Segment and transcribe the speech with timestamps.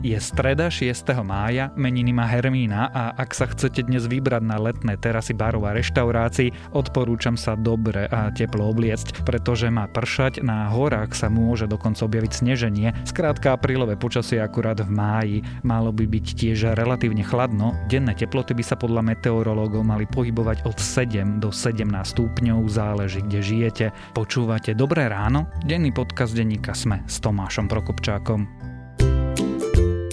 [0.00, 1.12] Je streda 6.
[1.20, 5.76] mája, meniny má Hermína a ak sa chcete dnes vybrať na letné terasy barov a
[5.76, 12.08] reštaurácií, odporúčam sa dobre a teplo obliecť, pretože má pršať, na horách sa môže dokonca
[12.08, 12.96] objaviť sneženie.
[13.04, 15.36] Skrátka aprílové počasie akurát v máji.
[15.68, 20.80] Malo by byť tiež relatívne chladno, denné teploty by sa podľa meteorológov mali pohybovať od
[20.80, 23.86] 7 do 17 stupňov, záleží kde žijete.
[24.16, 25.52] Počúvate Dobré ráno?
[25.60, 28.59] Denný podcast denníka Sme s Tomášom Prokopčákom.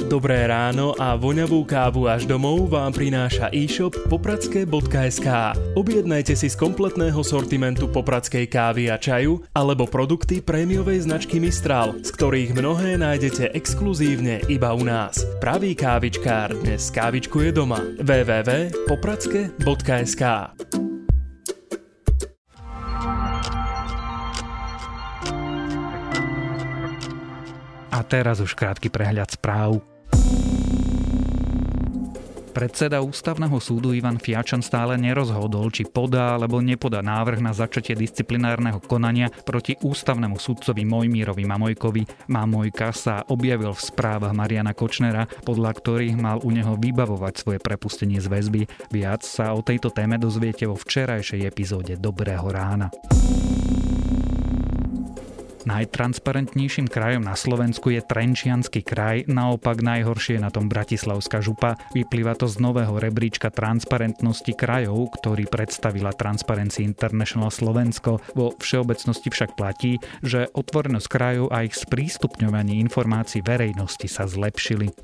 [0.08, 5.28] Dobré ráno a voňavú kávu až domov vám prináša e-shop popradské.sk.
[5.76, 12.08] Objednajte si z kompletného sortimentu popradskej kávy a čaju alebo produkty prémiovej značky Mistral, z
[12.16, 15.28] ktorých mnohé nájdete exkluzívne iba u nás.
[15.44, 17.84] Pravý kávičkár dnes kávičkuje doma.
[18.00, 20.24] www.popradske.sk
[27.92, 29.97] A teraz už krátky prehľad správ.
[32.58, 38.82] Predseda ústavného súdu Ivan Fiačan stále nerozhodol, či podá alebo nepodá návrh na začatie disciplinárneho
[38.82, 42.26] konania proti ústavnému súdcovi Mojmírovi Mamojkovi.
[42.34, 48.18] Mamojka sa objavil v správach Mariana Kočnera, podľa ktorých mal u neho vybavovať svoje prepustenie
[48.18, 48.66] z väzby.
[48.90, 52.90] Viac sa o tejto téme dozviete vo včerajšej epizóde Dobrého rána.
[55.68, 61.76] Najtransparentnejším krajom na Slovensku je Trenčiansky kraj, naopak najhoršie je na tom Bratislavská župa.
[61.92, 68.24] Vyplýva to z nového rebríčka transparentnosti krajov, ktorý predstavila Transparency International Slovensko.
[68.32, 74.96] Vo všeobecnosti však platí, že otvorenosť krajov a ich sprístupňovanie informácií verejnosti sa zlepšili.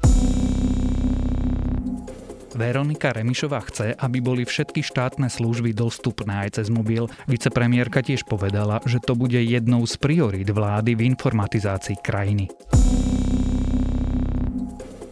[2.53, 7.09] Veronika Remišová chce, aby boli všetky štátne služby dostupné aj cez mobil.
[7.25, 12.49] Vicepremiérka tiež povedala, že to bude jednou z priorít vlády v informatizácii krajiny.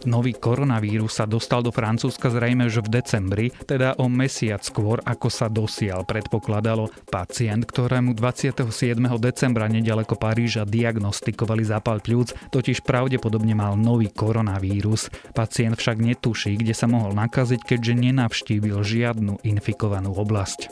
[0.02, 5.28] Nový koronavírus sa dostal do Francúzska zrejme už v decembri, teda o mesiac skôr, ako
[5.30, 6.90] sa dosial predpokladalo.
[7.06, 8.66] Pacient, ktorému 27.
[9.22, 15.06] decembra nedaleko Paríža diagnostikovali zápal pľúc, totiž pravdepodobne mal nový koronavírus.
[15.34, 20.68] Pacient však netuší, kde sa mohol nakaziť, keďže nenavštívil žiadnu infikovanú oblasť.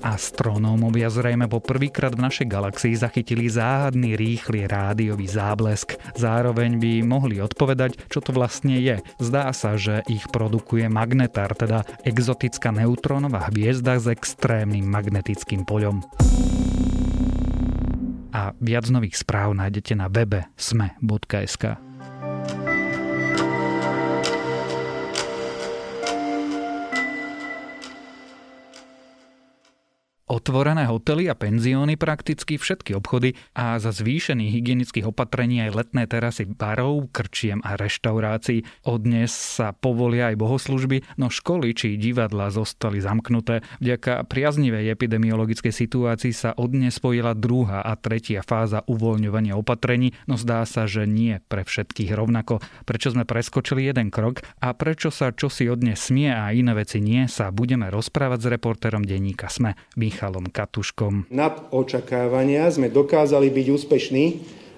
[0.00, 6.00] Astronómovia zrejme po prvýkrát v našej galaxii zachytili záhadný rýchly rádiový záblesk.
[6.16, 9.04] Zároveň by mohli odpovedať, čo to vlastne je.
[9.20, 16.00] Zdá sa, že ich produkuje magnetár, teda exotická neutrónová hviezda s extrémnym magnetickým poľom.
[18.30, 21.89] A viac nových správ nájdete na webe sme.sk.
[30.30, 36.46] Otvorené hotely a penzióny, prakticky všetky obchody a za zvýšených hygienických opatrení aj letné terasy
[36.46, 38.62] barov, krčiem a reštaurácií.
[38.86, 43.66] Od dnes sa povolia aj bohoslužby, no školy či divadla zostali zamknuté.
[43.82, 50.62] Vďaka priaznivej epidemiologickej situácii sa od spojila druhá a tretia fáza uvoľňovania opatrení, no zdá
[50.62, 52.62] sa, že nie pre všetkých rovnako.
[52.86, 57.02] Prečo sme preskočili jeden krok a prečo sa čosi od dnes smie a iné veci
[57.02, 59.74] nie, sa budeme rozprávať s reportérom denníka SME.
[59.98, 61.32] Michal Michalom Katuškom.
[61.32, 64.24] Nad očakávania sme dokázali byť úspešní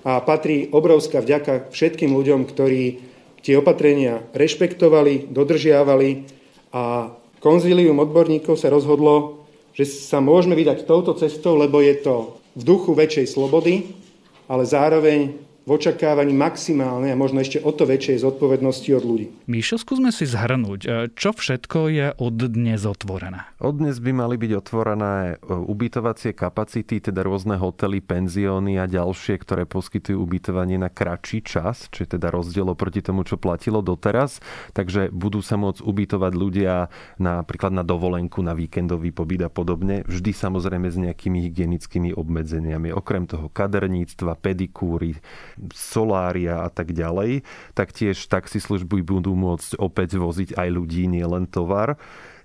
[0.07, 3.03] a patrí obrovská vďaka všetkým ľuďom, ktorí
[3.43, 6.31] tie opatrenia rešpektovali, dodržiavali
[6.71, 7.11] a
[7.43, 9.43] konzílium odborníkov sa rozhodlo,
[9.75, 13.99] že sa môžeme vydať touto cestou, lebo je to v duchu väčšej slobody,
[14.47, 19.27] ale zároveň v očakávaní maximálnej a možno ešte o to väčšej zodpovednosti od ľudí.
[19.47, 23.47] Míšo, skúsme si zhrnúť, e, čo všetko je od dnes otvorené.
[23.63, 29.39] Od dnes by mali byť otvorené e, ubytovacie kapacity, teda rôzne hotely, penzióny a ďalšie,
[29.39, 34.43] ktoré poskytujú ubytovanie na kratší čas, čo je teda rozdiel oproti tomu, čo platilo doteraz.
[34.75, 36.91] Takže budú sa môcť ubytovať ľudia
[37.23, 40.03] napríklad na dovolenku, na víkendový pobyt a podobne.
[40.11, 42.91] Vždy samozrejme s nejakými hygienickými obmedzeniami.
[42.91, 45.23] Okrem toho kaderníctva, pedikúry,
[45.73, 47.45] solária a tak ďalej.
[47.77, 51.97] Taktiež taxislužby budú môcť opäť voziť aj ľudí, nie len tovar.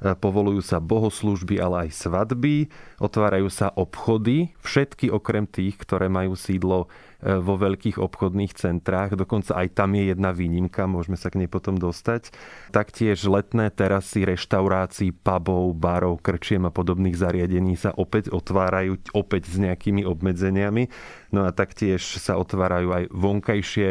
[0.02, 2.70] E, povolujú sa bohoslužby, ale aj svadby,
[3.02, 9.18] otvárajú sa obchody, všetky okrem tých, ktoré majú sídlo vo veľkých obchodných centrách.
[9.18, 12.30] Dokonca aj tam je jedna výnimka, môžeme sa k nej potom dostať.
[12.70, 19.58] Taktiež letné terasy reštaurácií, pubov, barov, krčiem a podobných zariadení sa opäť otvárajú, opäť s
[19.58, 20.94] nejakými obmedzeniami.
[21.34, 23.90] No a taktiež sa otvárajú aj vonkajšie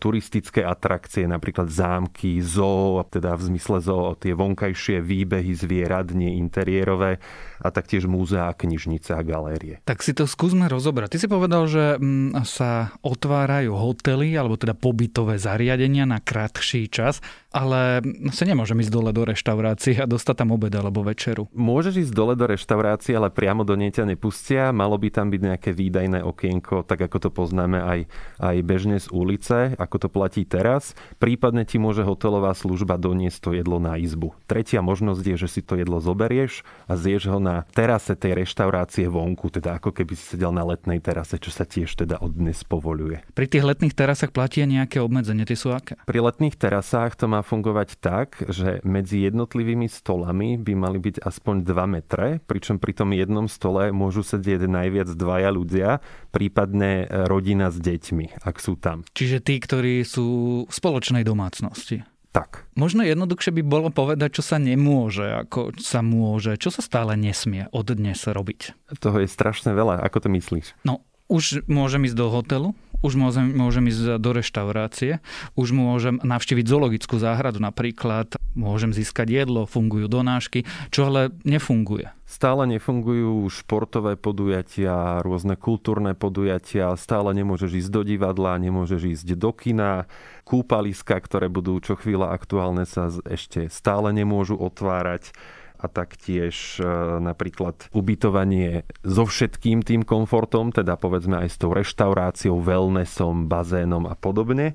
[0.00, 7.20] turistické atrakcie, napríklad zámky, zoo, teda v zmysle zoo, tie vonkajšie výbehy zvierat, nie interiérové
[7.58, 9.82] a taktiež múzea, knižnice a galérie.
[9.84, 11.14] Tak si to skúsme rozobrať.
[11.14, 17.18] Ty si povedal, že mm, sa otvárajú hotely alebo teda pobytové zariadenia na krátší čas
[17.48, 21.48] ale sa nemôžem ísť dole do reštaurácie a dostať tam obed alebo večeru.
[21.56, 24.68] Môžeš ísť dole do reštaurácie, ale priamo do nej ťa nepustia.
[24.68, 28.00] Malo by tam byť nejaké výdajné okienko, tak ako to poznáme aj,
[28.36, 30.92] aj bežne z ulice, ako to platí teraz.
[31.16, 34.36] Prípadne ti môže hotelová služba doniesť to jedlo na izbu.
[34.44, 39.08] Tretia možnosť je, že si to jedlo zoberieš a zješ ho na terase tej reštaurácie
[39.08, 42.60] vonku, teda ako keby si sedel na letnej terase, čo sa tiež teda od dnes
[42.68, 43.24] povoluje.
[43.32, 45.96] Pri tých letných terasách platí nejaké obmedzenie, tie sú aké?
[46.04, 51.22] Pri letných terasách to má má fungovať tak, že medzi jednotlivými stolami by mali byť
[51.22, 56.02] aspoň 2 metre, pričom pri tom jednom stole môžu sedieť najviac dvaja ľudia,
[56.34, 59.06] prípadne rodina s deťmi, ak sú tam.
[59.14, 60.26] Čiže tí, ktorí sú
[60.68, 62.04] v spoločnej domácnosti.
[62.36, 62.68] Tak.
[62.76, 67.72] Možno jednoduchšie by bolo povedať, čo sa nemôže, ako sa môže, čo sa stále nesmie
[67.72, 68.76] od dnes robiť.
[69.00, 70.04] Toho je strašne veľa.
[70.04, 70.76] Ako to myslíš?
[70.84, 71.00] No,
[71.32, 72.68] už môžem ísť do hotelu,
[73.02, 75.22] už môžem, môžem ísť do reštaurácie,
[75.54, 82.10] už môžem navštíviť zoologickú záhradu napríklad, môžem získať jedlo, fungujú donášky, čo ale nefunguje.
[82.28, 89.50] Stále nefungujú športové podujatia, rôzne kultúrne podujatia, stále nemôžeš ísť do divadla, nemôžeš ísť do
[89.56, 90.04] kina,
[90.44, 95.32] kúpaliska, ktoré budú čo chvíľa aktuálne sa ešte stále nemôžu otvárať
[95.78, 96.84] a taktiež e,
[97.22, 104.18] napríklad ubytovanie so všetkým tým komfortom, teda povedzme aj s tou reštauráciou, wellnessom, bazénom a
[104.18, 104.74] podobne.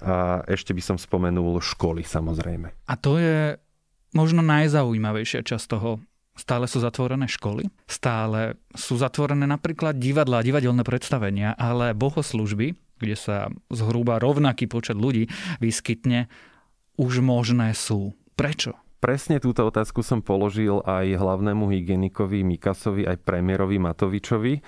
[0.00, 2.70] A ešte by som spomenul školy samozrejme.
[2.86, 3.58] A to je
[4.16, 6.00] možno najzaujímavejšia časť toho.
[6.38, 13.50] Stále sú zatvorené školy, stále sú zatvorené napríklad divadla divadelné predstavenia, ale bohoslužby, kde sa
[13.74, 15.26] zhruba rovnaký počet ľudí
[15.58, 16.30] vyskytne,
[16.94, 18.14] už možné sú.
[18.38, 18.78] Prečo?
[18.98, 24.58] Presne túto otázku som položil aj hlavnému hygienikovi Mikasovi, aj premiérovi Matovičovi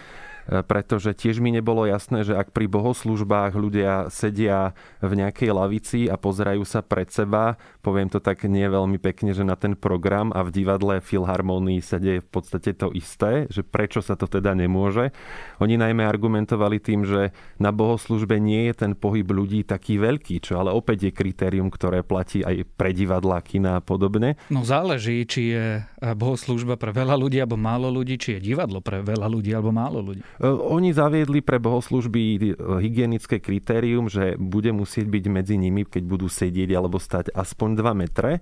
[0.66, 6.18] pretože tiež mi nebolo jasné, že ak pri bohoslužbách ľudia sedia v nejakej lavici a
[6.18, 7.54] pozerajú sa pred seba,
[7.86, 12.02] poviem to tak nie veľmi pekne, že na ten program a v divadle Filharmonii sa
[12.02, 15.14] deje v podstate to isté, že prečo sa to teda nemôže.
[15.62, 17.30] Oni najmä argumentovali tým, že
[17.62, 22.02] na bohoslužbe nie je ten pohyb ľudí taký veľký, čo ale opäť je kritérium, ktoré
[22.02, 24.34] platí aj pre divadla, kina a podobne.
[24.50, 28.98] No záleží, či je bohoslužba pre veľa ľudí alebo málo ľudí, či je divadlo pre
[29.04, 30.26] veľa ľudí alebo málo ľudí.
[30.40, 32.38] E, oni zaviedli pre bohoslužby e,
[32.80, 38.00] hygienické kritérium, že bude musieť byť medzi nimi, keď budú sedieť alebo stať aspoň 2
[38.00, 38.40] metre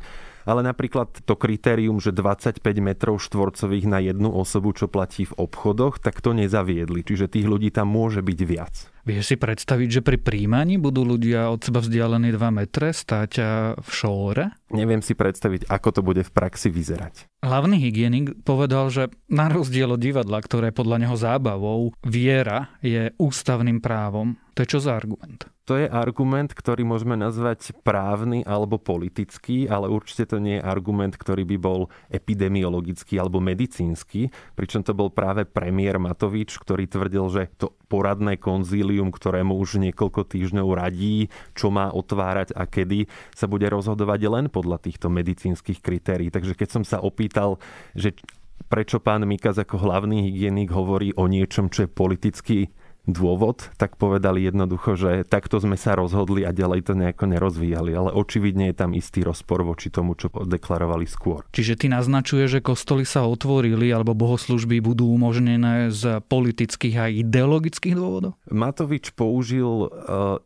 [0.48, 6.00] ale napríklad to kritérium, že 25 metrov štvorcových na jednu osobu, čo platí v obchodoch,
[6.00, 7.04] tak to nezaviedli.
[7.04, 8.88] Čiže tých ľudí tam môže byť viac.
[9.04, 13.40] Vieš si predstaviť, že pri príjmaní budú ľudia od seba vzdialení 2 metre stať
[13.80, 14.52] v šóre?
[14.72, 17.24] Neviem si predstaviť, ako to bude v praxi vyzerať.
[17.40, 23.80] Hlavný hygienik povedal, že na rozdiel od divadla, ktoré podľa neho zábavou, viera je ústavným
[23.80, 24.36] právom.
[24.58, 25.46] To je čo za argument?
[25.70, 31.14] To je argument, ktorý môžeme nazvať právny alebo politický, ale určite to nie je argument,
[31.14, 37.42] ktorý by bol epidemiologický alebo medicínsky, pričom to bol práve premiér Matovič, ktorý tvrdil, že
[37.54, 43.06] to poradné konzílium, ktorému už niekoľko týždňov radí, čo má otvárať a kedy,
[43.38, 46.34] sa bude rozhodovať len podľa týchto medicínskych kritérií.
[46.34, 47.62] Takže keď som sa opýtal,
[47.94, 48.10] že
[48.66, 52.74] prečo pán Mikas ako hlavný hygienik hovorí o niečom, čo je politicky
[53.08, 57.96] dôvod, tak povedali jednoducho, že takto sme sa rozhodli a ďalej to nejako nerozvíjali.
[57.96, 61.48] Ale očividne je tam istý rozpor voči tomu, čo deklarovali skôr.
[61.56, 67.96] Čiže ty naznačuje, že kostoly sa otvorili alebo bohoslužby budú umožnené z politických a ideologických
[67.96, 68.36] dôvodov?
[68.52, 69.90] Matovič použil eh,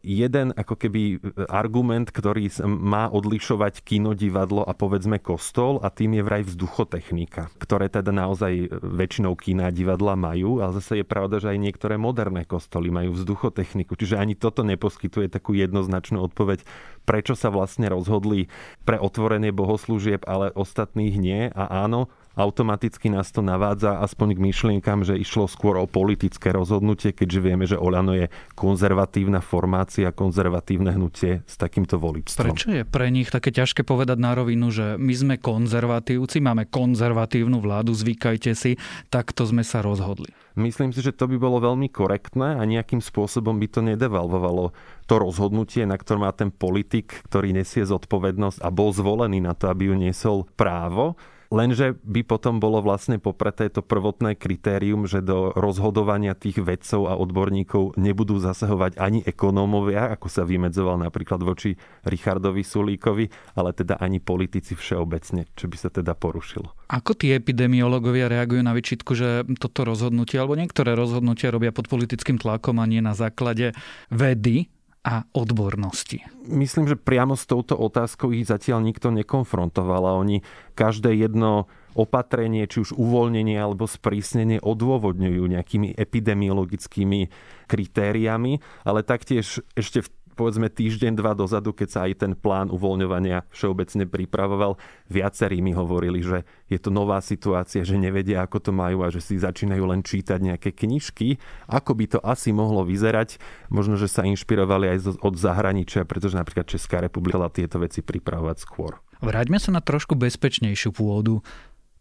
[0.07, 1.02] jeden ako keby
[1.50, 7.90] argument, ktorý má odlišovať kino, divadlo a povedzme kostol a tým je vraj vzduchotechnika, ktoré
[7.90, 12.47] teda naozaj väčšinou kina a divadla majú, ale zase je pravda, že aj niektoré moderné
[12.52, 13.97] kostoly majú vzduchotechniku.
[13.97, 16.61] Čiže ani toto neposkytuje takú jednoznačnú odpoveď,
[17.09, 18.52] prečo sa vlastne rozhodli
[18.85, 21.49] pre otvorenie bohoslúžieb, ale ostatných nie.
[21.56, 27.12] A áno, automaticky nás to navádza aspoň k myšlienkam, že išlo skôr o politické rozhodnutie,
[27.12, 32.52] keďže vieme, že Oľano je konzervatívna formácia, konzervatívne hnutie s takýmto voličstvom.
[32.52, 37.60] Prečo je pre nich také ťažké povedať na rovinu, že my sme konzervatívci, máme konzervatívnu
[37.60, 38.80] vládu, zvykajte si,
[39.12, 40.32] takto sme sa rozhodli?
[40.52, 44.76] Myslím si, že to by bolo veľmi korektné a nejakým spôsobom by to nedevalvovalo
[45.08, 49.72] to rozhodnutie, na ktorom má ten politik, ktorý nesie zodpovednosť a bol zvolený na to,
[49.72, 51.16] aby ju niesol právo
[51.52, 57.21] Lenže by potom bolo vlastne popreté to prvotné kritérium, že do rozhodovania tých vedcov a
[57.21, 61.76] odborníkov nebudú zasahovať ani ekonómovia, ako sa vymedzoval napríklad voči
[62.09, 63.28] Richardovi Sulíkovi,
[63.61, 66.73] ale teda ani politici všeobecne, čo by sa teda porušilo.
[66.88, 72.40] Ako tí epidemiológovia reagujú na vyčitku, že toto rozhodnutie alebo niektoré rozhodnutia robia pod politickým
[72.40, 73.76] tlakom a nie na základe
[74.09, 76.23] vedy, a odbornosti?
[76.47, 80.47] Myslím, že priamo s touto otázkou ich zatiaľ nikto nekonfrontoval a oni
[80.78, 87.21] každé jedno opatrenie, či už uvoľnenie alebo sprísnenie odôvodňujú nejakými epidemiologickými
[87.68, 88.52] kritériami,
[88.87, 94.08] ale taktiež ešte v povedzme týždeň, dva dozadu, keď sa aj ten plán uvoľňovania všeobecne
[94.08, 94.80] pripravoval,
[95.12, 99.20] viacerí mi hovorili, že je to nová situácia, že nevedia, ako to majú a že
[99.20, 101.36] si začínajú len čítať nejaké knižky.
[101.68, 103.36] Ako by to asi mohlo vyzerať?
[103.68, 109.00] Možno, že sa inšpirovali aj od zahraničia, pretože napríklad Česká republika tieto veci pripravovať skôr.
[109.22, 111.40] Vráťme sa na trošku bezpečnejšiu pôdu.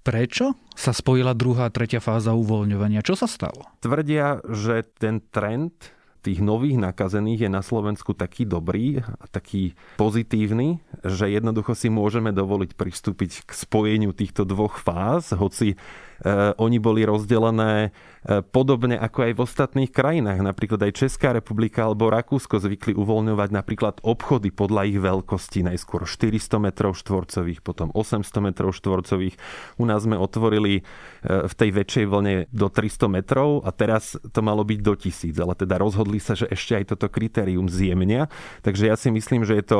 [0.01, 3.05] Prečo sa spojila druhá a tretia fáza uvoľňovania?
[3.05, 3.69] Čo sa stalo?
[3.85, 5.77] Tvrdia, že ten trend
[6.21, 12.29] tých nových nakazených je na Slovensku taký dobrý a taký pozitívny, že jednoducho si môžeme
[12.29, 15.75] dovoliť pristúpiť k spojeniu týchto dvoch fáz, hoci
[16.21, 20.45] Eh, oni boli rozdelené eh, podobne ako aj v ostatných krajinách.
[20.45, 25.65] Napríklad aj Česká republika alebo Rakúsko zvykli uvoľňovať napríklad obchody podľa ich veľkosti.
[25.65, 29.33] Najskôr 400 metrov štvorcových, potom 800 metrov štvorcových.
[29.81, 34.39] U nás sme otvorili eh, v tej väčšej vlne do 300 metrov a teraz to
[34.45, 38.27] malo byť do 1000, ale teda rozhodli sa, že ešte aj toto kritérium zjemnia.
[38.65, 39.79] Takže ja si myslím, že je to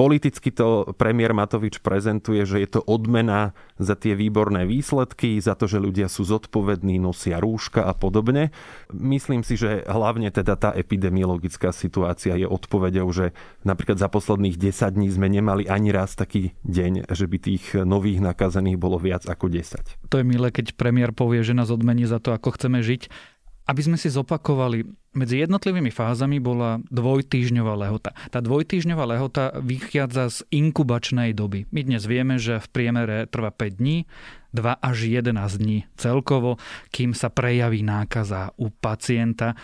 [0.00, 5.68] Politicky to premiér Matovič prezentuje, že je to odmena za tie výborné výsledky, za to,
[5.68, 8.48] že ľudia sú zodpovední, nosia rúška a podobne.
[8.88, 14.96] Myslím si, že hlavne teda tá epidemiologická situácia je odpovedou, že napríklad za posledných 10
[14.96, 19.52] dní sme nemali ani raz taký deň, že by tých nových nakazených bolo viac ako
[19.52, 20.08] 10.
[20.08, 23.29] To je milé, keď premiér povie, že nás odmení za to, ako chceme žiť.
[23.70, 24.82] Aby sme si zopakovali,
[25.14, 28.10] medzi jednotlivými fázami bola dvojtýžňová lehota.
[28.34, 31.70] Tá dvojtýžňová lehota vychádza z inkubačnej doby.
[31.70, 34.10] My dnes vieme, že v priemere trvá 5 dní,
[34.58, 36.58] 2 až 11 dní celkovo,
[36.90, 39.54] kým sa prejaví nákaza u pacienta.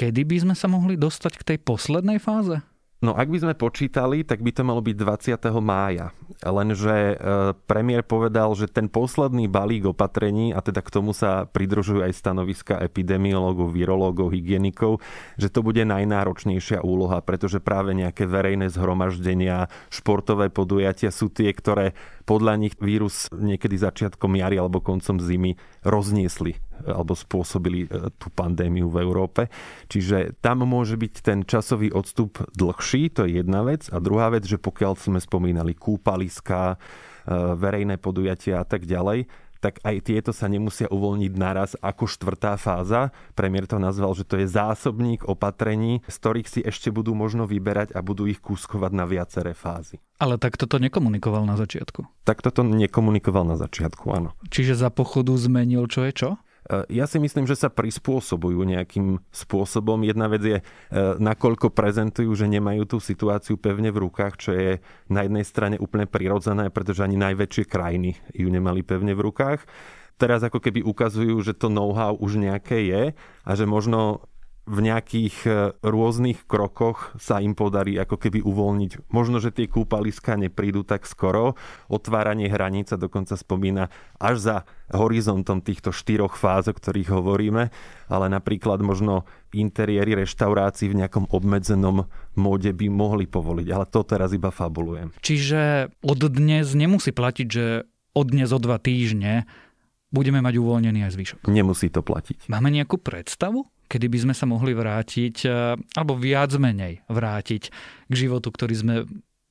[0.00, 2.64] Kedy by sme sa mohli dostať k tej poslednej fáze?
[3.00, 5.40] No ak by sme počítali, tak by to malo byť 20.
[5.64, 6.12] mája.
[6.44, 7.14] Lenže e,
[7.64, 12.76] premiér povedal, že ten posledný balík opatrení, a teda k tomu sa pridružujú aj stanoviska
[12.76, 15.00] epidemiológov, virológov, hygienikov,
[15.40, 21.96] že to bude najnáročnejšia úloha, pretože práve nejaké verejné zhromaždenia, športové podujatia sú tie, ktoré
[22.28, 25.56] podľa nich vírus niekedy začiatkom jary alebo koncom zimy
[25.88, 29.52] rozniesli alebo spôsobili e, tú pandémiu v Európe.
[29.88, 33.88] Čiže tam môže byť ten časový odstup dlhší, to je jedna vec.
[33.92, 36.76] A druhá vec, že pokiaľ sme spomínali kúpaliska, e,
[37.56, 39.28] verejné podujatia a tak ďalej,
[39.60, 43.12] tak aj tieto sa nemusia uvoľniť naraz ako štvrtá fáza.
[43.36, 47.92] Premiér to nazval, že to je zásobník opatrení, z ktorých si ešte budú možno vyberať
[47.92, 50.00] a budú ich kúskovať na viaceré fázy.
[50.16, 52.08] Ale tak toto nekomunikoval na začiatku.
[52.24, 54.32] Tak toto nekomunikoval na začiatku, áno.
[54.48, 56.30] Čiže za pochodu zmenil čo je čo?
[56.70, 60.06] E, ja si myslím, že sa prispôsobujú nejakým spôsobom.
[60.06, 60.64] Jedna vec je, e,
[61.18, 64.78] nakoľko prezentujú, že nemajú tú situáciu pevne v rukách, čo je
[65.10, 69.66] na jednej strane úplne prirodzené, pretože ani najväčšie krajiny ju nemali pevne v rukách.
[70.20, 73.02] Teraz ako keby ukazujú, že to know-how už nejaké je
[73.42, 74.29] a že možno
[74.70, 75.50] v nejakých e,
[75.82, 79.10] rôznych krokoch sa im podarí ako keby uvoľniť.
[79.10, 81.58] Možno, že tie kúpaliska neprídu tak skoro.
[81.90, 83.90] Otváranie hraníc sa dokonca spomína
[84.22, 84.56] až za
[84.94, 87.74] horizontom týchto štyroch fáz, o ktorých hovoríme,
[88.06, 92.06] ale napríklad možno interiéry reštaurácií v nejakom obmedzenom
[92.38, 95.10] móde by mohli povoliť, ale to teraz iba fabulujem.
[95.18, 97.66] Čiže od dnes nemusí platiť, že
[98.14, 99.46] od dnes o dva týždne
[100.10, 101.38] budeme mať uvoľnený aj zvyšok.
[101.48, 102.50] Nemusí to platiť.
[102.50, 103.66] Máme nejakú predstavu?
[103.90, 107.62] kedy by sme sa mohli vrátiť, e, alebo viac menej vrátiť
[108.06, 108.94] k životu, ktorý sme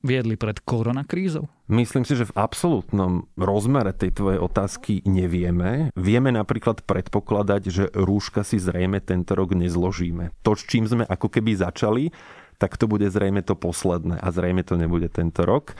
[0.00, 1.44] viedli pred koronakrízou?
[1.68, 5.92] Myslím si, že v absolútnom rozmere tej tvojej otázky nevieme.
[5.92, 10.32] Vieme napríklad predpokladať, že rúška si zrejme tento rok nezložíme.
[10.40, 12.08] To, s čím sme ako keby začali,
[12.56, 15.76] tak to bude zrejme to posledné a zrejme to nebude tento rok.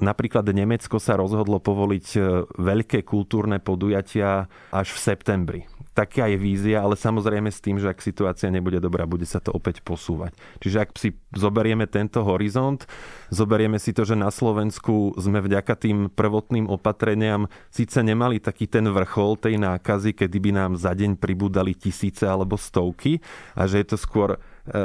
[0.00, 2.20] Napríklad Nemecko sa rozhodlo povoliť e,
[2.56, 5.60] veľké kultúrne podujatia až v septembri
[6.00, 9.50] taká je vízia, ale samozrejme s tým, že ak situácia nebude dobrá, bude sa to
[9.50, 10.32] opäť posúvať.
[10.62, 12.86] Čiže ak si zoberieme tento horizont,
[13.28, 18.86] zoberieme si to, že na Slovensku sme vďaka tým prvotným opatreniam síce nemali taký ten
[18.88, 23.20] vrchol tej nákazy, kedy by nám za deň pribúdali tisíce alebo stovky
[23.52, 24.40] a že je to skôr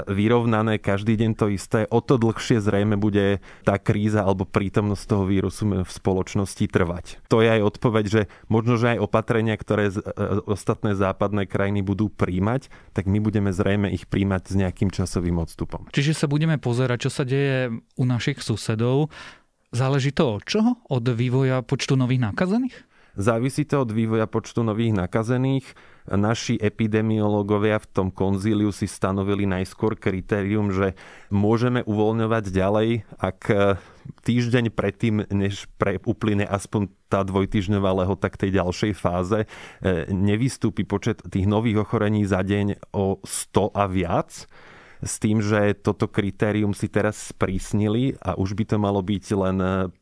[0.09, 5.23] vyrovnané, každý deň to isté, o to dlhšie zrejme bude tá kríza alebo prítomnosť toho
[5.29, 7.21] vírusu v spoločnosti trvať.
[7.29, 9.95] To je aj odpoveď, že možno, že aj opatrenia, ktoré e,
[10.49, 15.87] ostatné západné krajiny budú príjmať, tak my budeme zrejme ich príjmať s nejakým časovým odstupom.
[15.93, 19.13] Čiže sa budeme pozerať, čo sa deje u našich susedov.
[19.75, 20.71] Záleží to od čoho?
[20.87, 22.75] Od vývoja počtu nových nakazených?
[23.15, 25.94] Závisí to od vývoja počtu nových nakazených.
[26.05, 30.93] Naši epidemiológovia v tom konzíliu si stanovili najskôr kritérium, že
[31.33, 33.41] môžeme uvoľňovať ďalej, ak
[34.21, 39.49] týždeň predtým, než pre uplyne aspoň tá dvojtyžňová lehota k tej ďalšej fáze,
[40.13, 44.45] nevystúpi počet tých nových ochorení za deň o 100 a viac
[45.05, 49.57] s tým, že toto kritérium si teraz sprísnili a už by to malo byť len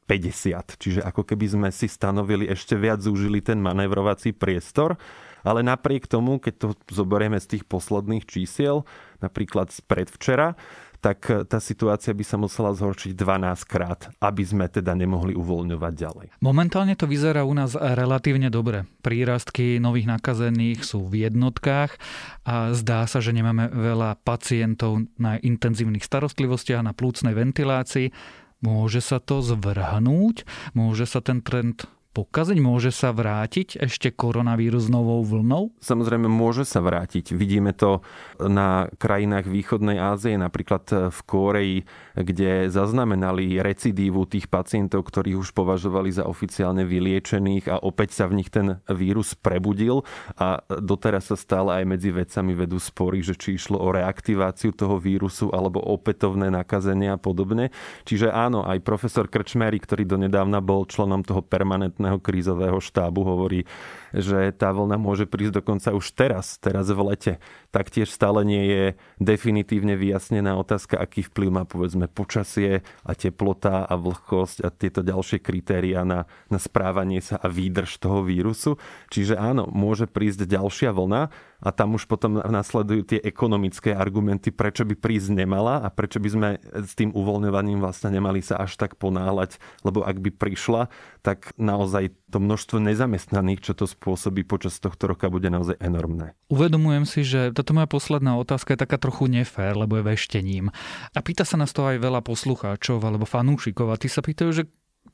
[0.07, 0.79] 50.
[0.79, 4.95] Čiže ako keby sme si stanovili ešte viac, zúžili ten manévrovací priestor.
[5.43, 8.87] Ale napriek tomu, keď to zoberieme z tých posledných čísiel,
[9.19, 10.55] napríklad z predvčera,
[11.03, 15.93] tak eh, tá situácia by sa musela zhoršiť 12 krát, aby sme teda nemohli uvoľňovať
[15.93, 16.27] ďalej.
[16.39, 18.87] Momentálne to vyzerá u nás relatívne dobre.
[19.03, 21.99] Prírastky nových nakazených sú v jednotkách
[22.47, 28.15] a zdá sa, že nemáme veľa pacientov na intenzívnych starostlivostiach, na plúcnej ventilácii.
[28.63, 30.47] Môže sa to zvrhnúť?
[30.71, 32.57] Môže sa ten trend pokaziť?
[32.61, 35.73] Môže sa vrátiť ešte koronavírus novou vlnou?
[35.81, 37.33] Samozrejme môže sa vrátiť.
[37.33, 38.05] Vidíme to
[38.37, 41.77] na krajinách východnej Ázie, napríklad v Kóreji,
[42.13, 48.37] kde zaznamenali recidívu tých pacientov, ktorých už považovali za oficiálne vyliečených a opäť sa v
[48.37, 50.05] nich ten vírus prebudil
[50.37, 55.01] a doteraz sa stále aj medzi vedcami vedú spory, že či išlo o reaktiváciu toho
[55.01, 57.73] vírusu alebo opätovné nakazenie a podobne.
[58.05, 63.63] Čiže áno, aj profesor Krčmery, ktorý donedávna bol členom toho permanentného samotného krízového štábu hovorí,
[64.11, 67.33] že tá vlna môže prísť dokonca už teraz, teraz v lete.
[67.71, 68.83] Taktiež stále nie je
[69.17, 75.39] definitívne vyjasnená otázka, aký vplyv má povedzme počasie a teplota a vlhkosť a tieto ďalšie
[75.39, 78.75] kritéria na, na správanie sa a výdrž toho vírusu.
[79.09, 81.31] Čiže áno, môže prísť ďalšia vlna
[81.63, 86.29] a tam už potom nasledujú tie ekonomické argumenty, prečo by prísť nemala a prečo by
[86.29, 90.91] sme s tým uvoľňovaním vlastne nemali sa až tak ponáhľať, lebo ak by prišla,
[91.23, 96.35] tak naozaj to množstvo nezamestnaných, čo to spôsobí počas tohto roka, bude naozaj enormné.
[96.51, 100.67] Uvedomujem si, že táto moja posledná otázka je taká trochu nefér, lebo je veštením.
[101.15, 104.63] A pýta sa nás to aj veľa poslucháčov alebo fanúšikov a tí sa pýtajú, že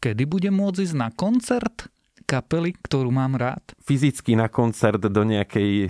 [0.02, 1.92] kedy bude môcť ísť na koncert
[2.30, 3.74] kapely, ktorú mám rád?
[3.82, 5.90] Fyzicky na koncert do nejakej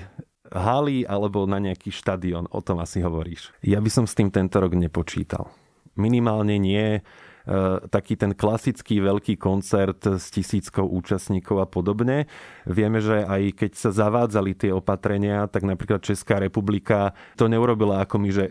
[0.54, 2.50] haly alebo na nejaký štadión.
[2.50, 3.54] O tom asi hovoríš.
[3.62, 5.50] Ja by som s tým tento rok nepočítal.
[6.00, 7.02] Minimálne nie e,
[7.92, 12.26] taký ten klasický veľký koncert s tisíckou účastníkov a podobne.
[12.64, 18.16] Vieme, že aj keď sa zavádzali tie opatrenia, tak napríklad Česká republika to neurobila ako
[18.22, 18.46] my, že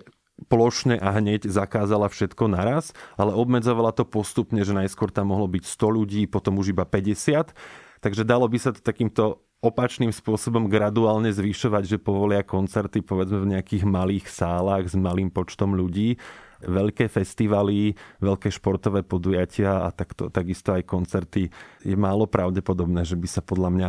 [0.47, 5.67] plošne a hneď zakázala všetko naraz, ale obmedzovala to postupne, že najskôr tam mohlo byť
[5.67, 7.51] 100 ľudí, potom už iba 50.
[7.99, 13.59] Takže dalo by sa to takýmto opačným spôsobom graduálne zvyšovať, že povolia koncerty povedzme v
[13.59, 16.15] nejakých malých sálach s malým počtom ľudí,
[16.63, 21.51] veľké festivaly, veľké športové podujatia a takto, takisto aj koncerty.
[21.83, 23.89] Je málo pravdepodobné, že by sa podľa mňa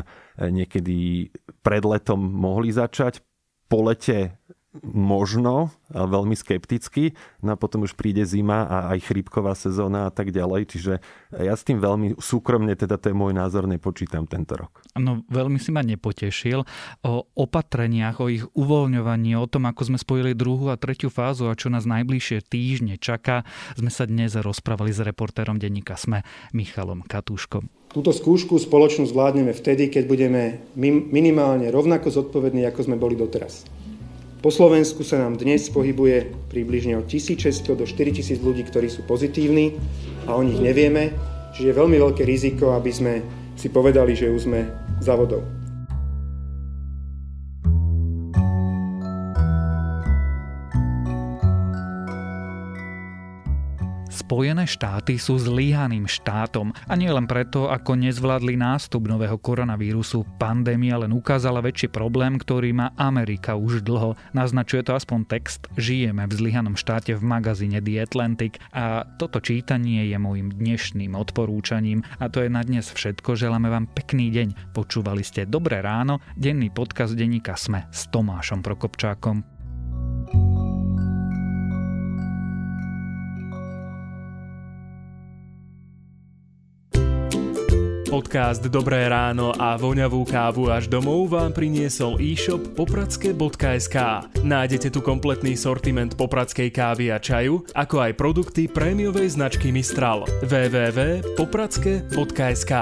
[0.49, 1.29] niekedy
[1.62, 3.21] pred letom mohli začať.
[3.69, 4.41] Po lete
[4.86, 7.17] možno, ale veľmi skepticky.
[7.41, 10.69] No a potom už príde zima a aj chrípková sezóna a tak ďalej.
[10.69, 10.93] Čiže
[11.41, 14.86] ja s tým veľmi súkromne, teda to je môj názor, nepočítam tento rok.
[14.93, 16.62] No veľmi si ma nepotešil
[17.01, 21.58] o opatreniach, o ich uvoľňovaní, o tom, ako sme spojili druhú a tretiu fázu a
[21.58, 23.49] čo nás najbližšie týždne čaká.
[23.73, 26.21] Sme sa dnes rozprávali s reportérom denníka SME
[26.53, 27.73] Michalom Katúškom.
[27.89, 30.62] Túto skúšku spoločnú zvládneme vtedy, keď budeme
[31.10, 33.65] minimálne rovnako zodpovední, ako sme boli doteraz.
[34.39, 39.75] Po Slovensku sa nám dnes pohybuje približne od 1600 do 4000 ľudí, ktorí sú pozitívni
[40.32, 41.12] a o nich nevieme,
[41.52, 43.13] čiže je veľmi veľké riziko, aby sme
[43.60, 44.63] si povedali, že už sme
[45.04, 45.59] za vodou.
[54.30, 60.22] Spojené štáty sú zlyhaným štátom a nie len preto, ako nezvládli nástup nového koronavírusu.
[60.38, 64.13] Pandémia len ukázala väčší problém, ktorý má Amerika už dlho.
[64.38, 70.06] Naznačuje to aspoň text Žijeme v zlyhanom štáte v magazíne The Atlantic a toto čítanie
[70.06, 72.06] je môjim dnešným odporúčaním.
[72.22, 73.34] A to je na dnes všetko.
[73.34, 74.78] Želáme vám pekný deň.
[74.78, 79.59] Počúvali ste Dobré ráno, denný podcast denníka Sme s Tomášom Prokopčákom.
[88.10, 93.98] Podcast Dobré ráno a voňavú kávu až domov vám priniesol e-shop popradske.sk.
[94.41, 100.26] Nájdete tu kompletný sortiment popradskej kávy a čaju, ako aj produkty prémiovej značky Mistral.
[100.41, 102.74] www.popradske.sk